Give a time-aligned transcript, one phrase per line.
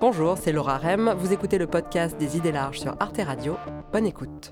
[0.00, 1.14] Bonjour, c'est Laura Rem.
[1.18, 3.58] Vous écoutez le podcast des idées larges sur Arte Radio.
[3.92, 4.50] Bonne écoute.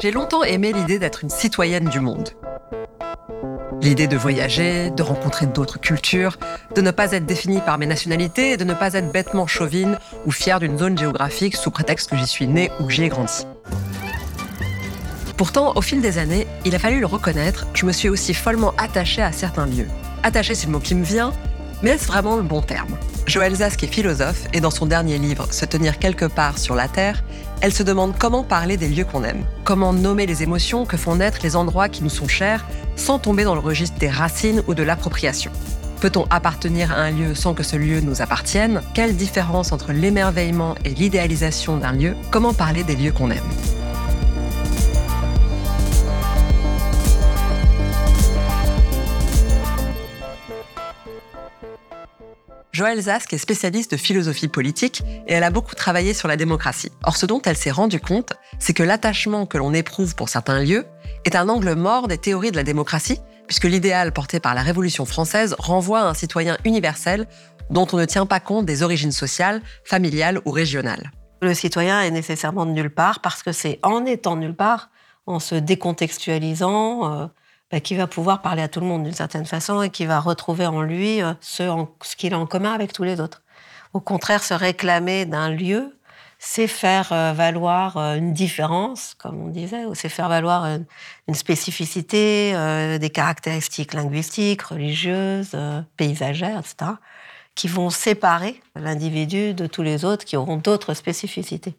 [0.00, 2.30] J'ai longtemps aimé l'idée d'être une citoyenne du monde.
[3.80, 6.36] L'idée de voyager, de rencontrer d'autres cultures,
[6.74, 10.32] de ne pas être définie par mes nationalités de ne pas être bêtement chauvine ou
[10.32, 13.46] fière d'une zone géographique sous prétexte que j'y suis née ou que j'y ai grandi.
[15.36, 18.72] Pourtant, au fil des années, il a fallu le reconnaître, je me suis aussi follement
[18.78, 19.88] attachée à certains lieux.
[20.22, 21.32] Attachée, c'est le mot qui me vient,
[21.82, 22.96] mais est-ce vraiment le bon terme?
[23.26, 26.86] Joël Zask est philosophe et dans son dernier livre, Se tenir quelque part sur la
[26.86, 27.24] Terre,
[27.62, 31.16] elle se demande comment parler des lieux qu'on aime, comment nommer les émotions que font
[31.16, 32.64] naître les endroits qui nous sont chers
[32.94, 35.50] sans tomber dans le registre des racines ou de l'appropriation.
[36.00, 38.82] Peut-on appartenir à un lieu sans que ce lieu nous appartienne?
[38.94, 42.14] Quelle différence entre l'émerveillement et l'idéalisation d'un lieu?
[42.30, 43.40] Comment parler des lieux qu'on aime?
[52.74, 56.90] Joëlle Zask est spécialiste de philosophie politique et elle a beaucoup travaillé sur la démocratie.
[57.04, 60.58] Or, ce dont elle s'est rendue compte, c'est que l'attachement que l'on éprouve pour certains
[60.58, 60.84] lieux
[61.24, 65.04] est un angle mort des théories de la démocratie, puisque l'idéal porté par la Révolution
[65.04, 67.28] française renvoie à un citoyen universel
[67.70, 71.12] dont on ne tient pas compte des origines sociales, familiales ou régionales.
[71.42, 74.90] Le citoyen est nécessairement de nulle part parce que c'est en étant nulle part,
[75.26, 77.26] en se décontextualisant, euh,
[77.80, 80.66] qui va pouvoir parler à tout le monde d'une certaine façon et qui va retrouver
[80.66, 81.62] en lui euh, ce,
[82.02, 83.42] ce qu'il a en commun avec tous les autres.
[83.92, 85.96] Au contraire, se réclamer d'un lieu,
[86.38, 90.66] c'est faire euh, valoir euh, une différence, comme on disait, ou c'est faire valoir
[91.28, 92.54] une spécificité,
[92.98, 95.56] des caractéristiques linguistiques, religieuses,
[95.96, 96.92] paysagères, etc.,
[97.54, 101.76] qui vont séparer l'individu de tous les autres qui auront d'autres spécificités.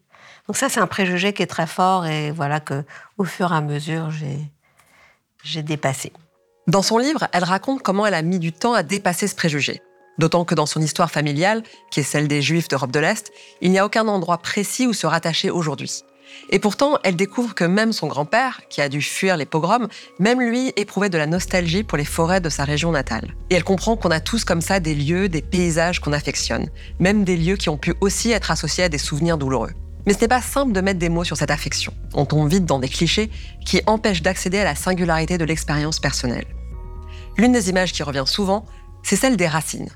[0.47, 2.85] Donc ça, c'est un préjugé qui est très fort et voilà que,
[3.17, 4.39] au fur et à mesure, j'ai
[5.45, 6.11] j'ai dépassé.
[6.67, 9.81] Dans son livre, elle raconte comment elle a mis du temps à dépasser ce préjugé.
[10.17, 13.69] D'autant que dans son histoire familiale, qui est celle des Juifs d'Europe de l'Est, il
[13.69, 16.03] n'y a aucun endroit précis où se rattacher aujourd'hui.
[16.49, 19.87] Et pourtant, elle découvre que même son grand-père, qui a dû fuir les pogroms,
[20.19, 23.35] même lui éprouvait de la nostalgie pour les forêts de sa région natale.
[23.51, 27.23] Et elle comprend qu'on a tous comme ça des lieux, des paysages qu'on affectionne, même
[27.23, 29.71] des lieux qui ont pu aussi être associés à des souvenirs douloureux.
[30.05, 31.93] Mais ce n'est pas simple de mettre des mots sur cette affection.
[32.13, 33.31] On tombe vite dans des clichés
[33.65, 36.45] qui empêchent d'accéder à la singularité de l'expérience personnelle.
[37.37, 38.65] L'une des images qui revient souvent,
[39.03, 39.89] c'est celle des racines.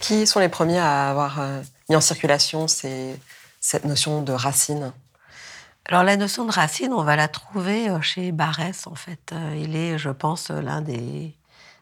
[0.00, 4.92] Qui sont les premiers à avoir euh, mis en circulation cette notion de racine?
[5.86, 9.32] Alors la notion de racine, on va la trouver euh, chez Barès en fait.
[9.32, 11.34] Euh, il est, je pense, l'un des,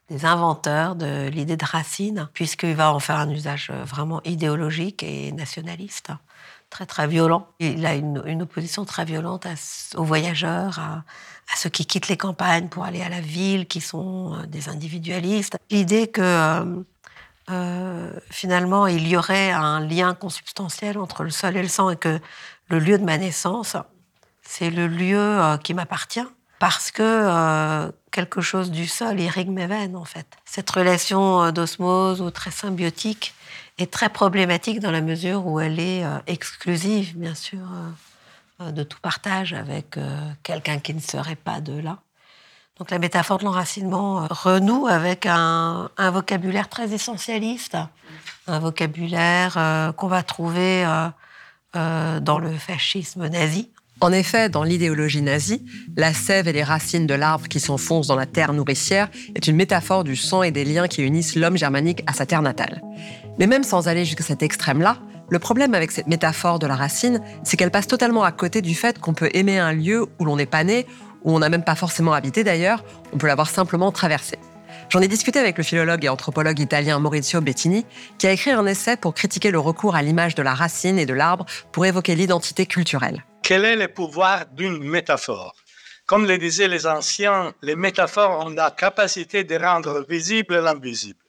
[0.08, 5.32] des inventeurs de l'idée de racine, puisqu'il va en faire un usage vraiment idéologique et
[5.32, 6.10] nationaliste
[6.70, 7.48] très très violent.
[7.58, 9.46] Il a une, opposition très violente
[9.96, 11.04] aux voyageurs, à,
[11.56, 15.56] ceux qui quittent les campagnes pour aller à la ville, qui sont euh, des individualistes.
[15.70, 16.82] L'idée que euh,
[17.50, 21.96] euh, finalement il y aurait un lien consubstantiel entre le sol et le sang et
[21.96, 22.20] que
[22.68, 23.76] le lieu de ma naissance,
[24.42, 26.26] c'est le lieu qui m'appartient
[26.58, 30.26] parce que quelque chose du sol irrigue mes veines en fait.
[30.44, 33.34] Cette relation d'osmose ou très symbiotique
[33.78, 38.72] est très problématique dans la mesure où elle est euh, exclusive, bien sûr, euh, euh,
[38.72, 39.98] de tout partage avec
[40.42, 41.98] quelqu'un qui ne serait pas de là.
[42.78, 47.78] Donc la métaphore de l'enracinement renoue avec un, vocabulaire très essentialiste,
[48.46, 50.84] un vocabulaire qu'on va trouver
[51.72, 53.70] dans le fascisme nazi.
[54.02, 55.64] En effet, dans l'idéologie nazie,
[55.96, 59.56] la sève et les racines de l'arbre qui s'enfonce dans la terre nourricière est une
[59.56, 62.82] métaphore du sang et des liens qui unissent l'homme germanique à sa terre natale.
[63.38, 64.98] Mais même sans aller jusqu'à cet extrême-là,
[65.28, 68.74] le problème avec cette métaphore de la racine, c'est qu'elle passe totalement à côté du
[68.74, 70.86] fait qu'on peut aimer un lieu où l'on n'est pas né,
[71.24, 74.38] où on n'a même pas forcément habité d'ailleurs, on peut l'avoir simplement traversé.
[74.88, 77.84] J'en ai discuté avec le philologue et anthropologue italien Maurizio Bettini,
[78.18, 81.06] qui a écrit un essai pour critiquer le recours à l'image de la racine et
[81.06, 83.24] de l'arbre pour évoquer l'identité culturelle.
[83.42, 85.54] Quel est le pouvoir d'une métaphore?
[86.06, 91.25] Comme le disaient les anciens, les métaphores ont la capacité de rendre visible l'invisible.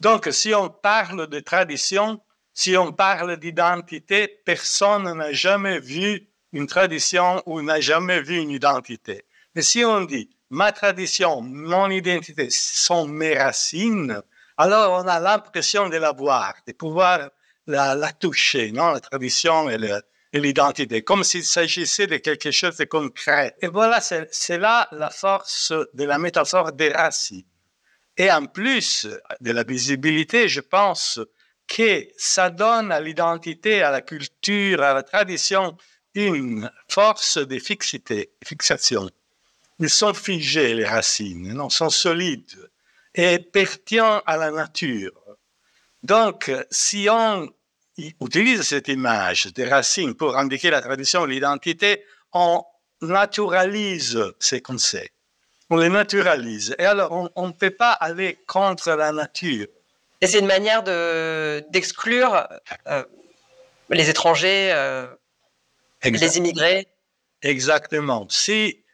[0.00, 2.20] Donc, si on parle de tradition,
[2.52, 8.50] si on parle d'identité, personne n'a jamais vu une tradition ou n'a jamais vu une
[8.50, 9.24] identité.
[9.54, 14.22] Mais si on dit ma tradition, mon identité sont mes racines,
[14.56, 17.30] alors on a l'impression de la voir, de pouvoir
[17.66, 19.78] la, toucher, non, la tradition et
[20.32, 23.56] l'identité, comme s'il s'agissait de quelque chose de concret.
[23.62, 27.44] Et voilà, c'est là la force de la métaphore des racines.
[28.16, 29.08] Et en plus
[29.40, 31.20] de la visibilité, je pense
[31.66, 35.76] que ça donne à l'identité, à la culture, à la tradition
[36.14, 39.10] une force de fixité, fixation.
[39.80, 42.70] Ils sont figés, les racines, non, sont solides.
[43.14, 45.12] est pertinent à la nature.
[46.02, 47.48] Donc, si on
[48.20, 52.64] utilise cette image des racines pour indiquer la tradition, l'identité, on
[53.00, 55.13] naturalise ces concepts.
[55.70, 56.74] On les naturalise.
[56.78, 59.66] Et alors, on ne peut pas aller contre la nature.
[60.20, 60.82] Et c'est une manière
[61.70, 62.46] d'exclure
[62.86, 63.04] euh,
[63.90, 65.06] les étrangers, euh,
[66.02, 66.86] les immigrés.
[67.42, 68.26] Exactement.
[68.30, 68.84] Si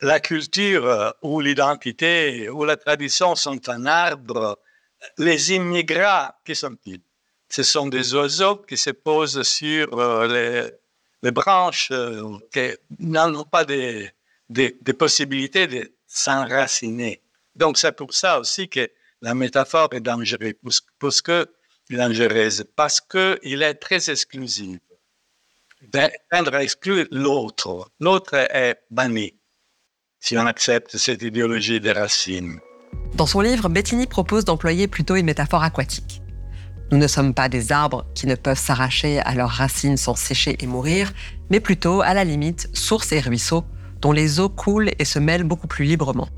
[0.00, 4.58] la culture euh, ou l'identité ou la tradition sont un arbre,
[5.18, 7.02] les immigrants, qui sont-ils
[7.48, 10.70] Ce sont des oiseaux qui se posent sur les,
[11.22, 11.92] les branches,
[12.52, 14.10] qui n'ont pas des,
[14.48, 17.22] des, des possibilités de s'enraciner.
[17.54, 18.88] Donc c'est pour ça aussi que
[19.22, 21.46] la métaphore est dangereuse, parce que,
[21.90, 22.64] dangereuse,
[23.44, 24.78] est très exclusif.
[26.30, 27.90] Tendre à exclure l'autre.
[28.00, 29.34] L'autre est banni,
[30.18, 32.58] si on accepte cette idéologie des racines.
[33.14, 36.22] Dans son livre, Bettini propose d'employer plutôt une métaphore aquatique.
[36.90, 40.56] Nous ne sommes pas des arbres qui ne peuvent s'arracher à leurs racines sans sécher
[40.58, 41.12] et mourir,
[41.50, 43.64] mais plutôt, à la limite, sources et ruisseaux
[44.00, 46.28] dont les eaux coulent et se mêlent beaucoup plus librement.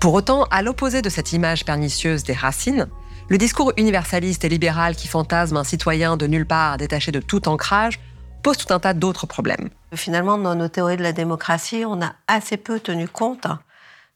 [0.00, 2.86] Pour autant, à l'opposé de cette image pernicieuse des racines,
[3.28, 7.48] le discours universaliste et libéral qui fantasme un citoyen de nulle part détaché de tout
[7.48, 7.98] ancrage
[8.42, 9.70] pose tout un tas d'autres problèmes.
[9.94, 13.48] Finalement, dans nos théories de la démocratie, on a assez peu tenu compte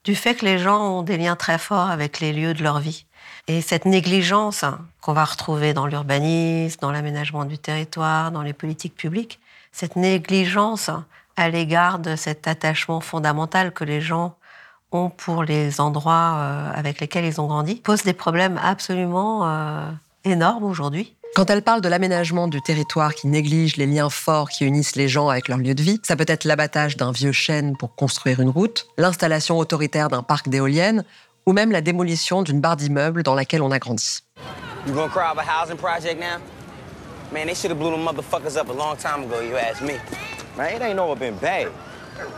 [0.04, 2.78] du fait que les gens ont des liens très forts avec les lieux de leur
[2.78, 3.06] vie.
[3.48, 4.64] Et cette négligence
[5.00, 9.40] qu'on va retrouver dans l'urbanisme, dans l'aménagement du territoire, dans les politiques publiques,
[9.72, 10.90] cette négligence
[11.36, 14.36] à l'égard de cet attachement fondamental que les gens
[14.92, 19.90] ont pour les endroits euh, avec lesquels ils ont grandi, pose des problèmes absolument euh,
[20.24, 21.14] énormes aujourd'hui.
[21.36, 25.08] Quand elle parle de l'aménagement du territoire qui néglige les liens forts qui unissent les
[25.08, 28.40] gens avec leur lieu de vie, ça peut être l'abattage d'un vieux chêne pour construire
[28.40, 31.04] une route, l'installation autoritaire d'un parc d'éoliennes
[31.46, 34.24] ou même la démolition d'une barre d'immeubles dans laquelle on a grandi.
[40.60, 41.72] Man, it ain't all been bad.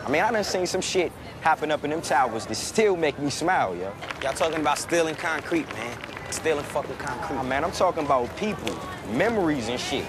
[0.05, 1.11] I mean, I done seen some shit
[1.41, 3.91] happen up in them towers that still make me smile, yo.
[4.21, 5.97] Y'all talking about stealing concrete, man.
[6.29, 7.37] Stealing fucking concrete.
[7.37, 8.73] Oh, man, I'm talking about people,
[9.11, 10.05] memories and shit.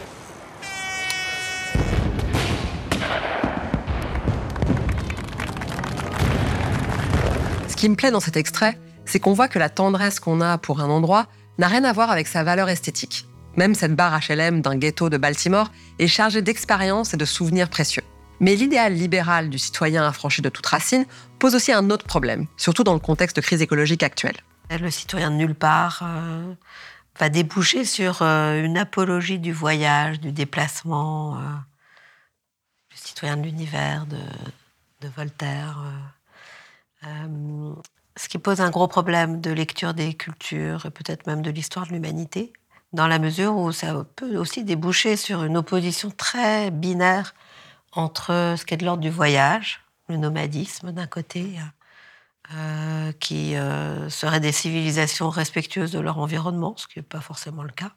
[7.68, 10.56] Ce qui me plaît dans cet extrait, c'est qu'on voit que la tendresse qu'on a
[10.56, 11.26] pour un endroit
[11.58, 13.26] n'a rien à voir avec sa valeur esthétique.
[13.56, 18.02] Même cette barre HLM d'un ghetto de Baltimore est chargée d'expériences et de souvenirs précieux.
[18.40, 21.06] Mais l'idéal libéral du citoyen affranchi de toute racine
[21.38, 24.36] pose aussi un autre problème, surtout dans le contexte de crise écologique actuelle.
[24.70, 26.54] Le citoyen de nulle part euh,
[27.20, 31.40] va déboucher sur euh, une apologie du voyage, du déplacement, euh,
[32.90, 34.18] le citoyen de l'univers de,
[35.00, 35.78] de, Voltaire.
[38.16, 41.86] ce qui pose un gros problème de lecture des cultures et peut-être même de l'histoire
[41.86, 42.52] de l'humanité
[42.94, 47.34] dans la mesure où ça peut aussi déboucher sur une opposition très binaire
[47.92, 51.58] entre ce qui est de l'ordre du voyage, le nomadisme d'un côté,
[52.52, 57.64] euh, qui euh, seraient des civilisations respectueuses de leur environnement, ce qui n'est pas forcément
[57.64, 57.90] le cas,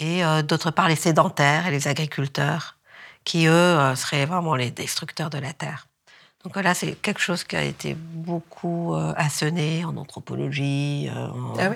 [0.00, 2.76] et euh, d'autre part les sédentaires et les agriculteurs,
[3.24, 5.86] qui eux seraient vraiment les destructeurs de la terre.
[6.42, 11.10] Donc voilà, c'est quelque chose qui a été beaucoup assené en anthropologie,
[11.58, 11.70] ah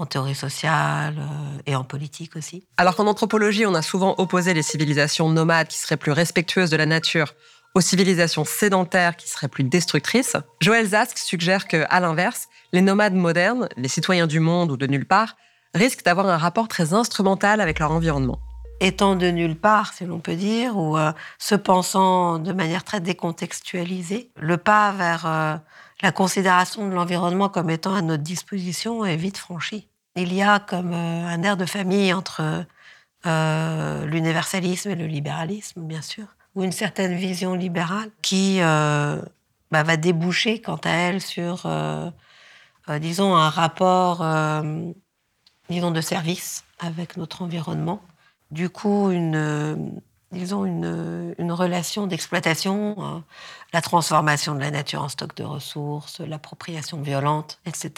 [0.00, 2.64] en théorie sociale euh, et en politique aussi.
[2.78, 6.76] Alors qu'en anthropologie, on a souvent opposé les civilisations nomades qui seraient plus respectueuses de
[6.76, 7.34] la nature
[7.74, 13.14] aux civilisations sédentaires qui seraient plus destructrices, Joël Zask suggère que, à l'inverse, les nomades
[13.14, 15.36] modernes, les citoyens du monde ou de nulle part,
[15.74, 18.40] risquent d'avoir un rapport très instrumental avec leur environnement.
[18.80, 23.00] Étant de nulle part, si l'on peut dire, ou euh, se pensant de manière très
[23.00, 25.56] décontextualisée, le pas vers euh,
[26.02, 29.89] la considération de l'environnement comme étant à notre disposition est vite franchi
[30.22, 32.64] il y a comme euh, un air de famille entre
[33.26, 36.24] euh, l'universalisme et le libéralisme, bien sûr,
[36.54, 39.20] ou une certaine vision libérale qui euh,
[39.70, 41.70] bah, va déboucher, quant à elle, sur,
[43.00, 44.26] disons, un rapport,
[45.68, 48.02] disons, de service avec notre environnement.
[48.50, 50.00] Du coup, une,
[50.32, 53.22] disons, une, relation d'exploitation,
[53.72, 57.92] la transformation de la nature en stock de ressources, l'appropriation violente, etc.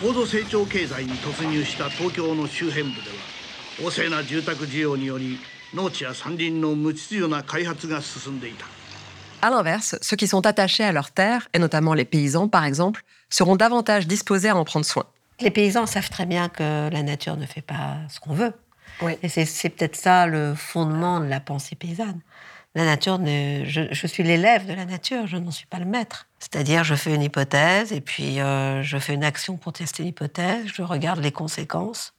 [0.00, 5.38] 高度成長経済に突入した東京の周辺部では旺盛な住宅需要により
[5.74, 8.66] 農地や山林の無秩序な開発が進んでいた。
[9.42, 13.56] À l'inverse, ceux qui sont attachés à leurs terres, et notamment les paysans par exemple, seront
[13.56, 15.04] davantage disposés à en prendre soin.
[15.40, 18.52] Les paysans savent très bien que la nature ne fait pas ce qu'on veut.
[19.02, 19.12] Oui.
[19.22, 22.20] Et c'est peut-être ça le fondement de la pensée paysanne.
[22.73, 26.27] La nature, je, suis l'élève de la nature, je n'en suis pas le maître.
[26.39, 30.67] C'est-à-dire, je fais une hypothèse et puis euh, je fais une action pour tester l'hypothèse,
[30.73, 32.13] je regarde les conséquences.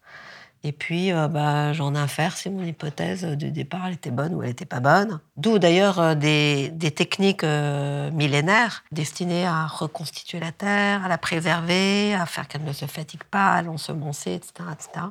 [0.62, 4.42] Et puis, euh, bah, j'en infère si mon hypothèse du départ elle était bonne ou
[4.42, 5.20] elle n'était pas bonne.
[5.38, 12.26] D'où d'ailleurs euh, des, techniques millénaires destinées à reconstituer la Terre, à la préserver, à
[12.26, 15.06] faire qu'elle ne se fatigue pas, à l'ensemencer, etc., etc.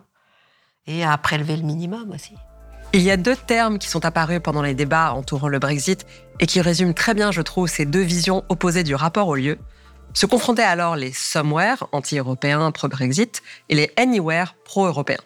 [0.86, 2.36] Et à prélever le minimum aussi.
[2.94, 6.06] Il y a deux termes qui sont apparus pendant les débats entourant le Brexit
[6.42, 9.58] et qui résument très bien, je trouve, ces deux visions opposées du rapport au lieu.
[10.14, 15.22] Se confrontaient alors les somewhere, anti-européens pro-Brexit, et les anywhere, pro-européens.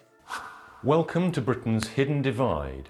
[0.84, 2.86] Welcome to Britain's hidden divide.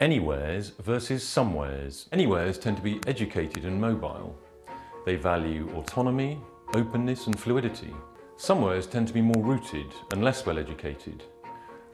[0.00, 2.08] Anywheres versus somewheres.
[2.10, 4.34] Anywheres tend to be educated and mobile.
[5.06, 6.38] They value autonomy,
[6.74, 7.94] openness and fluidity.
[8.36, 11.22] Somewheres tend to be more rooted and less well educated.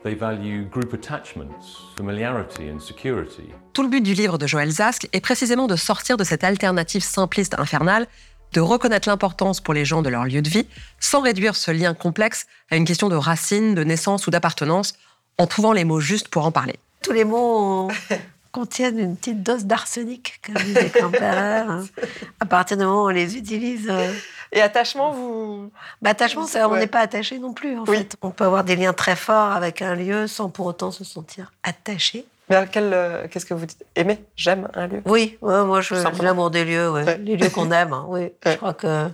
[0.08, 3.52] They value group attachments, familiarity and security.
[3.74, 7.02] Tout le but du livre de Joël Zask est précisément de sortir de cette alternative
[7.02, 8.06] simpliste infernale,
[8.54, 10.66] de reconnaître l'importance pour les gens de leur lieu de vie,
[10.98, 14.94] sans réduire ce lien complexe à une question de racine, de naissance ou d'appartenance,
[15.36, 16.76] en trouvant les mots justes pour en parler.
[17.02, 17.90] Tous les mots
[18.50, 21.82] contiennent une petite dose d'arsenic, comme disait Campbell.
[22.40, 23.88] À partir du moment où on les utilise.
[23.90, 24.10] Euh,
[24.52, 25.70] et attachement, vous.
[26.02, 28.16] Bah, attachement, on n'est pas attaché non plus, en fait.
[28.22, 31.52] On peut avoir des liens très forts avec un lieu sans pour autant se sentir
[31.62, 32.24] attaché.
[32.48, 33.84] Mais euh, qu'est-ce que vous dites?
[33.94, 37.92] Aimer J'aime un lieu Oui, moi, je, l'amour des lieux, les lieux qu'on aime.
[37.92, 39.08] Hein, oui, je crois que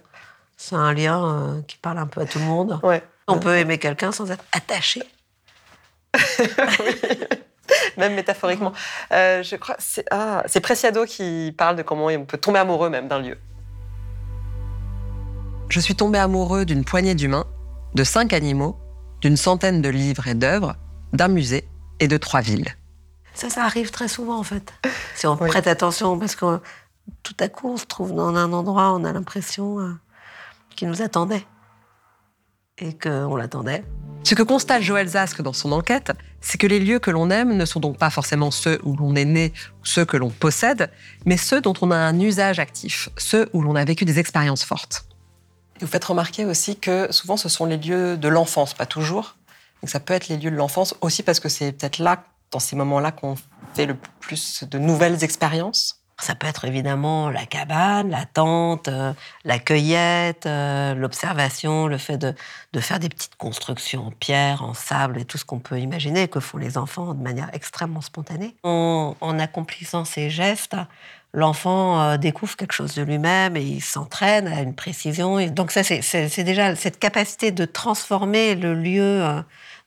[0.57, 2.81] c'est un lien euh, qui parle un peu à tout le monde.
[3.27, 5.03] On peut aimer quelqu'un sans être attaché.
[7.97, 8.73] même métaphoriquement.
[9.13, 12.91] Euh, je crois c'est ah, c'est Preciado qui parle de comment on peut tomber amoureux
[12.91, 13.37] même d'un lieu.
[15.75, 17.47] Je suis tombé amoureux d'une poignée d'humains,
[17.97, 18.77] de cinq animaux,
[19.21, 20.77] d'une centaine de livres et d'œuvres,
[21.13, 22.69] d'un musée et de trois villes.
[23.35, 24.73] Ça, ça arrive très souvent en fait.
[25.17, 26.61] Si on prête attention, parce que
[27.25, 29.93] tout à coup, on se trouve dans un endroit, on a l'impression euh,
[30.77, 31.45] qu'il nous attendait
[32.79, 33.83] et qu'on l'attendait.
[34.23, 37.57] Ce que constate Joël Zask dans son enquête, c'est que les lieux que l'on aime
[37.57, 39.53] ne sont donc pas forcément ceux où l'on est né
[39.83, 40.93] ou ceux que l'on possède,
[41.27, 44.63] mais ceux dont on a un usage actif, ceux où l'on a vécu des expériences
[44.63, 45.09] fortes.
[45.81, 49.37] Vous faites remarquer aussi que souvent ce sont les lieux de l'enfance, pas toujours.
[49.83, 52.61] Donc ça peut être les lieux de l'enfance aussi parce que c'est peut-être là, dans
[52.61, 53.35] ces moments-là, qu'on
[53.75, 56.01] fait le plus de nouvelles expériences.
[56.21, 59.13] Ça peut être évidemment la cabane, la tente, euh,
[59.45, 62.35] la cueillette, euh, l'observation, le fait de,
[62.81, 66.39] faire des petites constructions en pierre, en sable et tout ce qu'on peut imaginer que
[66.39, 68.55] font les enfants de manière extrêmement spontanée.
[68.63, 70.77] En, accomplissant ces gestes,
[71.35, 75.39] l'enfant euh, découvre quelque chose de lui-même et il s'entraîne à une précision.
[75.39, 79.23] Et donc ça, c'est déjà cette capacité de transformer le lieu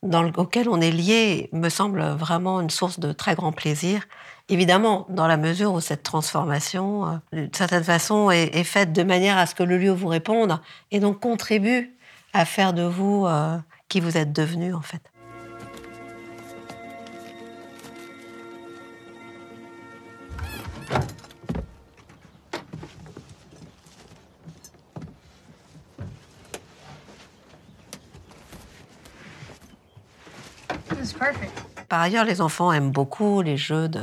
[0.03, 4.03] dans auquel on est lié me semble vraiment une source de très grand plaisir.
[4.49, 9.37] Évidemment, dans la mesure où cette transformation, euh, d'une certaine façon, est, faite de manière
[9.37, 10.59] à ce que le lieu vous réponde
[10.91, 11.93] et donc contribue
[12.33, 13.57] à faire de vous euh,
[13.89, 15.01] qui vous êtes devenu en fait.
[31.89, 34.01] Par ailleurs, les enfants aiment beaucoup les jeux de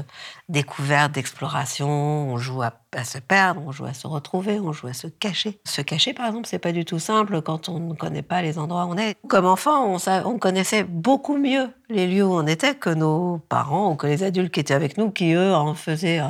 [0.48, 1.88] découverte, d'exploration.
[1.88, 2.72] On joue à,
[3.04, 5.60] se perdre, on joue à se retrouver, on joue à se cacher.
[5.64, 8.58] Se cacher, par exemple, c'est pas du tout simple quand on ne connaît pas les
[8.58, 9.16] endroits où on est.
[9.28, 13.92] Comme enfant, on, on connaissait beaucoup mieux les lieux où on était que nos parents
[13.92, 16.22] ou que les adultes qui étaient avec nous, qui eux en faisaient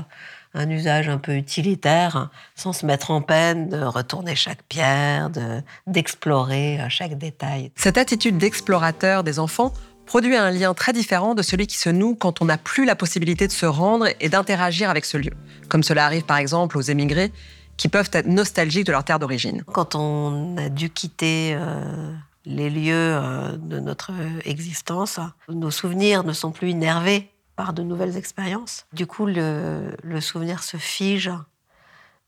[0.54, 5.30] un usage un peu utilitaire, sans se mettre en peine de retourner chaque pierre,
[5.86, 7.72] d'explorer euh, chaque détail.
[7.74, 9.72] Cette attitude d'explorateur des enfants
[10.06, 12.96] produit un lien très différent de celui qui se noue quand on n'a plus la
[12.96, 15.32] possibilité de se rendre et d'interagir avec ce lieu,
[15.68, 17.32] comme cela arrive par exemple aux émigrés
[17.76, 19.62] qui peuvent être nostalgiques de leur terre d'origine.
[19.64, 22.12] Quand on a dû quitter euh,
[22.44, 24.12] les lieux euh, de notre
[24.44, 25.18] existence,
[25.48, 28.86] nos souvenirs ne sont plus énervés par de nouvelles expériences.
[28.92, 31.30] Du coup, le, souvenir se fige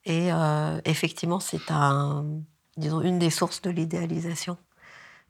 [0.04, 4.56] et euh, effectivement, c'est une des sources de l'idéalisation.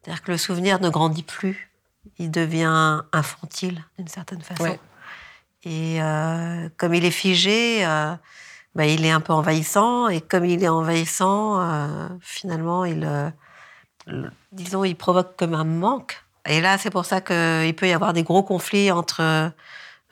[0.03, 1.71] C'est-à-dire que le souvenir ne grandit plus
[2.19, 4.77] il devient infantile d'une certaine façon.
[5.65, 8.15] Et euh, comme il est figé, euh,
[8.77, 10.09] bah, il est un peu envahissant.
[10.09, 13.33] Et comme il est envahissant, euh, finalement, il,
[14.53, 16.23] disons, il provoque comme un manque.
[16.49, 19.53] Et là, c'est pour ça qu'il peut y avoir des gros conflits entre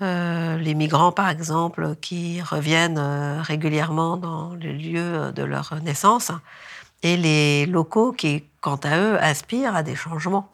[0.00, 2.98] les migrants, par exemple, qui reviennent
[3.40, 6.32] régulièrement dans le lieu de leur naissance,
[7.02, 10.50] et les locaux qui, quant à eux, aspirent à des changements.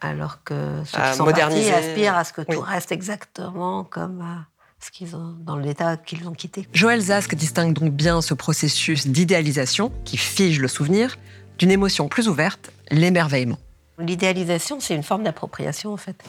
[0.00, 4.42] Alors que ceux qui sont partis aspirent à ce que tout reste exactement comme, euh,
[4.80, 6.68] ce qu'ils ont, dans l'état qu'ils ont quitté.
[6.72, 11.16] Joël Zask distingue donc bien ce processus d'idéalisation qui fige le souvenir
[11.58, 13.58] d'une émotion plus ouverte, l'émerveillement.
[13.98, 16.22] L'idéalisation, c'est une forme d'appropriation en fait.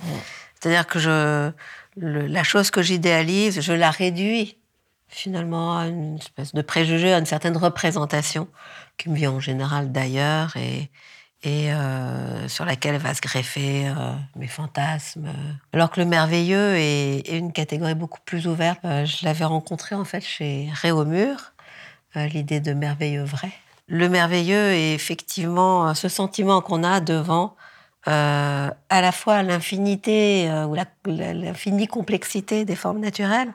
[0.60, 1.52] C'est-à-dire que je,
[1.98, 4.58] la chose que j'idéalise, je la réduis
[5.10, 8.48] finalement à une espèce de préjugé, à une certaine représentation
[8.98, 10.90] qui me vient en général d'ailleurs et,
[11.44, 15.30] et euh, sur laquelle va se greffer euh, mes fantasmes.
[15.72, 18.80] Alors que le merveilleux est, une catégorie beaucoup plus ouverte.
[18.86, 21.54] Euh, je l'avais rencontré en fait chez Réaumur,
[22.16, 23.52] l'idée de merveilleux vrai.
[23.88, 27.56] Le merveilleux est effectivement ce sentiment qu'on a devant
[28.06, 30.76] à la fois l'infinité ou
[31.06, 33.54] l'infinie complexité des formes naturelles,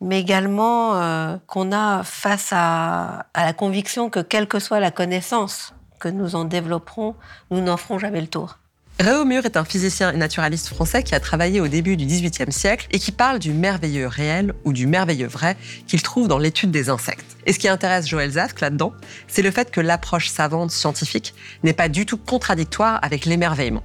[0.00, 5.74] mais également qu'on a face à, à la conviction que quelle que soit la connaissance
[6.04, 7.14] que nous en développerons,
[7.50, 8.58] nous n'en ferons jamais le tour.
[9.00, 12.86] Réaumur est un physicien et naturaliste français qui a travaillé au début du XVIIIe siècle
[12.92, 15.56] et qui parle du merveilleux réel ou du merveilleux vrai
[15.86, 17.36] qu'il trouve dans l'étude des insectes.
[17.46, 18.92] Et ce qui intéresse Joël Zask là-dedans,
[19.26, 21.34] c'est le fait que l'approche savante scientifique
[21.64, 23.82] n'est pas du tout contradictoire avec l'émerveillement.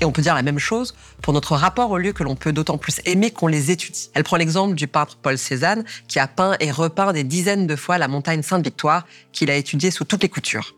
[0.00, 2.52] Et on peut dire la même chose pour notre rapport aux lieux que l'on peut
[2.52, 4.10] d'autant plus aimer qu'on les étudie.
[4.14, 7.76] Elle prend l'exemple du peintre Paul Cézanne, qui a peint et repeint des dizaines de
[7.76, 10.74] fois la montagne Sainte-Victoire, qu'il a étudiée sous toutes les coutures.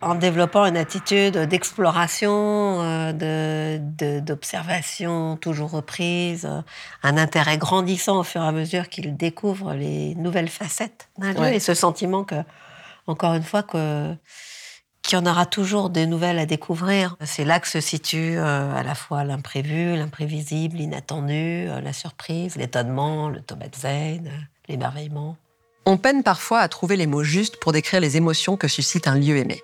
[0.00, 3.78] En développant une attitude d'exploration, euh,
[4.20, 6.62] d'observation toujours reprise, euh,
[7.02, 11.52] un intérêt grandissant au fur et à mesure qu'il découvre les nouvelles facettes d'un lieu,
[11.52, 12.36] et ce sentiment que,
[13.08, 14.14] encore une fois, que
[15.08, 17.16] qu'il y en aura toujours des nouvelles à découvrir.
[17.24, 21.32] C'est là que se situe euh, à la fois l'imprévu, l'imprévisible, l'inattendu,
[21.66, 23.40] euh, la surprise, l'étonnement, le
[23.74, 24.30] zen, euh,
[24.68, 25.38] l'émerveillement.
[25.86, 29.14] On peine parfois à trouver les mots justes pour décrire les émotions que suscite un
[29.14, 29.62] lieu aimé.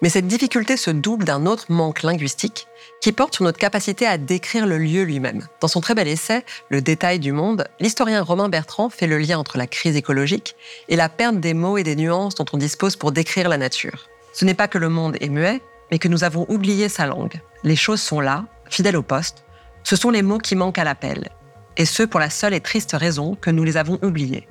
[0.00, 2.66] Mais cette difficulté se double d'un autre manque linguistique
[3.02, 5.46] qui porte sur notre capacité à décrire le lieu lui-même.
[5.60, 9.38] Dans son très bel essai Le détail du monde, l'historien Romain Bertrand fait le lien
[9.38, 10.56] entre la crise écologique
[10.88, 14.08] et la perte des mots et des nuances dont on dispose pour décrire la nature.
[14.36, 17.40] Ce n'est pas que le monde est muet, mais que nous avons oublié sa langue.
[17.64, 19.46] Les choses sont là, fidèles au poste.
[19.82, 21.30] Ce sont les mots qui manquent à l'appel.
[21.78, 24.46] Et ce, pour la seule et triste raison que nous les avons oubliés.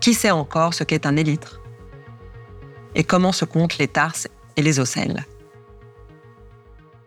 [0.00, 1.62] Qui sait encore ce qu'est un élytre?
[2.94, 4.28] Et comment se comptent les tarses
[4.58, 5.24] et les ocelles?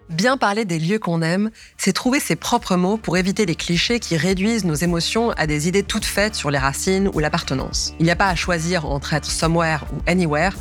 [0.09, 3.99] Bien parler des lieux qu'on aime, c'est trouver ses propres mots pour éviter les clichés
[3.99, 7.93] qui réduisent nos émotions à des idées toutes faites sur les racines ou l'appartenance.
[7.99, 10.55] Il n'y a pas à choisir entre être somewhere ou anywhere,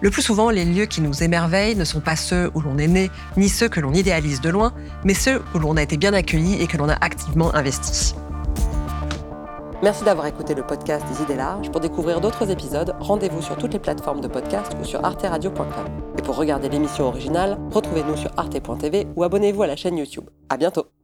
[0.00, 2.88] le plus souvent, les lieux qui nous émerveillent ne sont pas ceux où l'on est
[2.88, 4.72] né, ni ceux que l'on idéalise de loin,
[5.04, 8.14] mais ceux où l'on a été bien accueilli et que l'on a activement investi.
[9.82, 11.70] Merci d'avoir écouté le podcast des idées larges.
[11.70, 15.86] Pour découvrir d'autres épisodes, rendez-vous sur toutes les plateformes de podcast ou sur arteradio.com.
[16.18, 20.24] Et pour regarder l'émission originale, retrouvez-nous sur arte.tv ou abonnez-vous à la chaîne YouTube.
[20.48, 20.95] À bientôt!